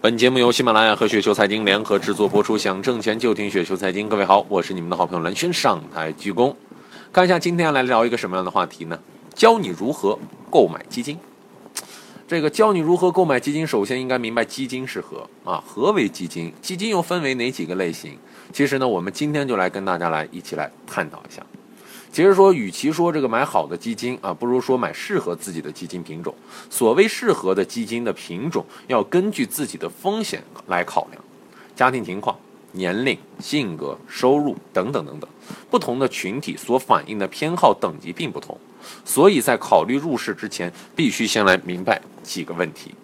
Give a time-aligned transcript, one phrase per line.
[0.00, 4.08] 本节目由喜马拉雅和雪球财经联合制作播出，想挣钱就听雪球财经。
[4.08, 6.54] 各位好，我是你们的好朋友蓝轩，上台鞠躬。
[7.12, 8.96] 看一下今天来聊一个什么样的话题呢？
[9.34, 10.16] 教你如何
[10.50, 11.18] 购买基金。
[12.28, 15.60] 这个教你如何购买基金，首先应该明白基金是何啊？
[15.66, 16.52] 何为基金？
[16.62, 18.16] 基金又分为哪几个类型？
[18.52, 21.44] 其实呢，我们今天就来跟大家来一起来探讨一下。
[22.10, 26.34] 其实说，与其说这个买好的基金啊，不如说买适合自己的基金品种。
[26.70, 31.22] 所谓适合的基金的品种，要根据自己的风险来考量，
[31.76, 32.36] 家庭情况、
[32.72, 35.28] 年龄、性格、收入等等等等，
[35.70, 38.58] 不同的群体所反映的偏好等级并不同。
[39.04, 42.94] 所以在考虑入市之前，必须先来明白几个问题：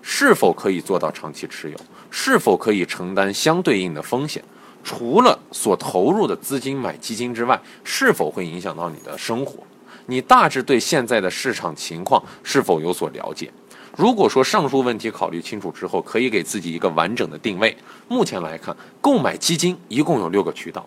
[0.00, 1.76] 是否可以做到长期持有？
[2.10, 4.42] 是否可以承担相对应的风险？
[4.84, 9.62] 除了所投入的资金买基金之外，是否会影响到你的生活？
[10.06, 13.50] 你大致对现在的市场情况是否有所了解？
[13.96, 17.76] 如果说上述问题考虑清楚之后，可以给自己一个完整的定位。
[18.08, 20.84] 目前来看，购买基金一共有六个渠道：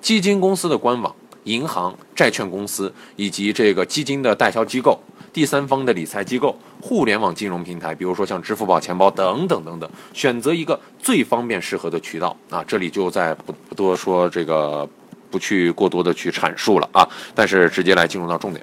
[0.00, 5.00] 基金公司的官网、银行、债券公司以及这个基金的代销机构。
[5.32, 12.62] 第三方的理财机构、互联网金融平台，比如说像支付宝钱包等等等等，选择一个最方便适合的渠道啊。
[12.64, 14.86] 这里就再不不多说这个，
[15.30, 17.08] 不去过多的去阐述了啊。
[17.34, 18.62] 但是直接来进入到重点。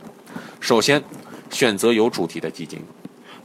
[0.60, 1.04] 首先，
[1.50, 2.80] 选择有主题的基金。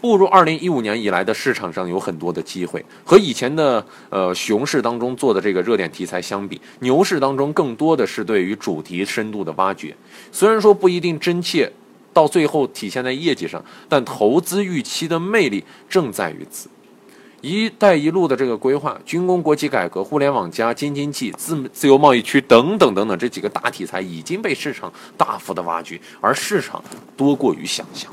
[0.02, 9.96] 步入二零一五年以来的市场上有很多的机会，和以前的呃熊市当中做的这个热点题材相比，牛市当中更多的是对于主题深度的挖掘。
[10.30, 11.72] 虽然说不一定真切。
[12.14, 16.70] 到最后体现在业绩上，但投资预期的魅力正在于此。
[17.42, 26.82] “一带一路”的这个规划、军工国企改革、互联网加、京津冀自自由贸易区等等等等这几个大题材已经被市场大幅的挖掘，而市场
[27.14, 28.10] 多过于想象。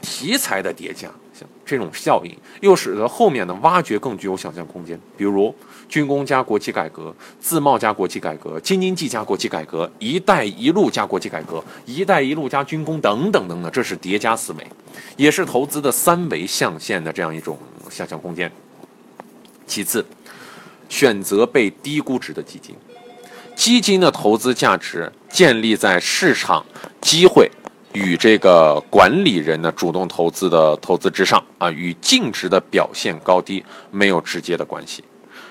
[0.00, 1.08] 题材的叠加，
[1.64, 4.98] 这种效应，又使得后面的挖掘更具有想象空间。
[5.16, 5.54] 比如。
[5.88, 14.66] 军工加国企改革，自贸加国企改革，京津冀加国企改革，一带一路加国企改革，一带一路加军工等等等等，这是叠加思维，
[15.18, 17.58] 也是投资的三维象限的这样一种
[17.90, 18.50] 想象空间。
[19.66, 20.02] 其次，
[20.88, 22.74] 选择被低估值的基金，
[23.54, 26.64] 基金的投资价值建立在市场
[27.02, 27.50] 机会
[27.92, 35.04] 与这个管理人的主动投资的投资之上啊，与净值的表现高低没有直接的关系。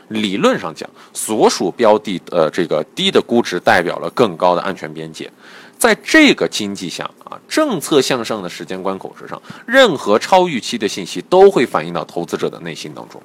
[0.09, 5.31] 理论上讲，所属标的呃这个低的估值代表了更高的安全边界，
[5.77, 13.21] 在这个经济下啊，政策向上的时间关口之上，任何超预期的信息都会反映到投资者的内心当中。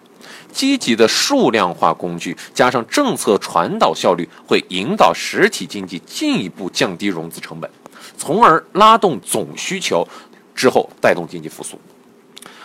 [0.53, 7.69] 积极的数量化工具加上政策传导效率，会引导实体经济进一步降低融资成本，
[8.17, 10.07] 从而拉动总需求，
[10.55, 11.79] 之后带动经济复苏。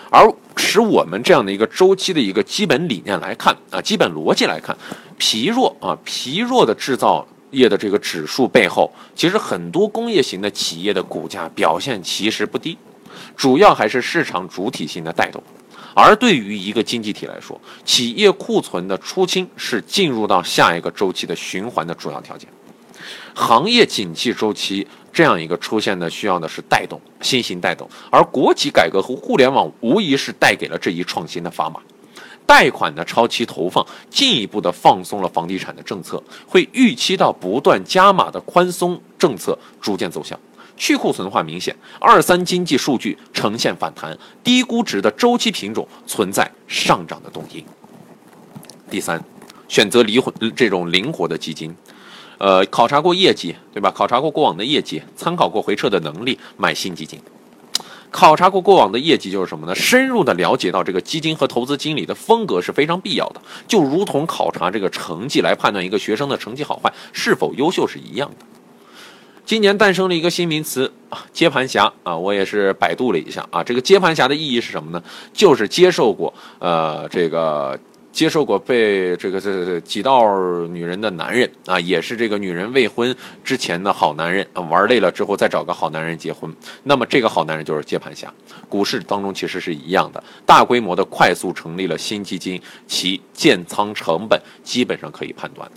[0.10, 4.78] 而使我们这样的一个周期的一个基本理念来看啊，基本逻辑来看，
[5.18, 12.78] 疲弱啊疲弱的制造业的这个指数背后，其实很多工业型的企业的股价表现其实不低，
[13.38, 15.42] 主要还是市场主体性的带动。
[15.94, 22.50] 而对于一个经济体来说，企业库存的出清是进入到下一个周期的循环的主要条件。
[23.34, 31.80] 行业景气周期这样一个出现的，需要的是带动，新型带动，而国企改革和互联网无疑是带给了这一创新的砝码。
[32.46, 40.38] 贷款的超期投放进一步的放松了房地产的政策，会预期到不断加码的宽松政策逐渐奏效，
[40.76, 47.64] 去库存化明显，二三经济数据呈现反弹，低估值的周期品种存在上涨的动因。
[48.90, 49.24] 第三，
[49.70, 51.74] 选择灵活这种灵活的基金。
[52.44, 53.92] 呃，考察过业绩，对吧？
[53.92, 57.20] 考察过过往的业绩，参考过回撤的能力，买新基金。
[58.10, 59.76] 考察过过往的业绩就是什么呢？
[59.76, 68.46] 深入的了解到这个基金和投资经理的风格是非常必要的，就如同考察这个成绩来判断一个学生的成绩好坏是否优秀是一样的。
[69.46, 75.04] 今年诞生了一个新名词啊，接盘侠啊，我也是百度了一下啊，这个接盘侠的意义是什么呢？
[75.32, 77.80] 就是接受过呃这个。
[78.12, 80.22] 接受过被这个这这几道
[80.68, 86.54] 女人的男人啊，也是这个女人未婚之前的好男人啊，玩累了之后再找个好男人结婚，
[86.84, 88.32] 那么这个好男人就是接盘侠。
[88.70, 95.76] 股市当中其实是一样的，大规模的快速成立了新基金，其建仓成本基本上可以判断的。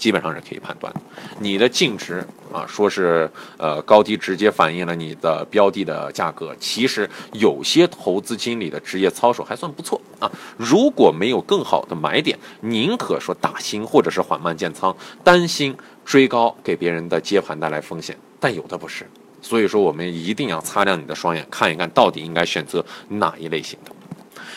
[0.00, 1.00] 基本上是可以判断的，
[1.38, 6.56] 你的净值啊，说是呃高低直接反映了你的标的的价格。
[6.58, 10.30] 其实有些投资经理的职业操守还算不错啊。
[10.56, 18.16] 如果没有更好的买点，宁可说打新或者是缓慢建仓，担心追高给别人的接盘带来风险。
[18.40, 19.06] 但有的不是，
[19.42, 23.92] 所以说我们一定要擦亮你的双眼，看一看到底应该选择哪一类型的。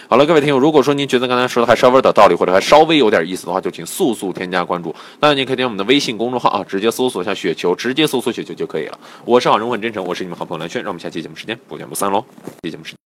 [0.08, 4.94] 好了，各位听友，如果说您觉得刚才说的还稍微有点道理，或者还稍微有点意思的话，就请速速添加关注。
[5.20, 9.00] 当然，您可以点我们的微信公众号啊，直接搜索一下雪球，直接搜索雪球就可以了。
[9.26, 12.26] 我是好人我很真诚，我是你们好朋友蓝轩，让我们下期节目时间不见不散喽！
[12.46, 13.04] 下期节目时间。